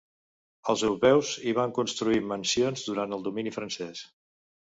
Els 0.71 0.83
europeus 0.87 1.33
hi 1.49 1.53
van 1.59 1.75
construir 1.79 2.23
mansions 2.31 2.85
durant 2.87 3.13
el 3.19 3.27
domini 3.27 3.53
francès. 3.59 4.01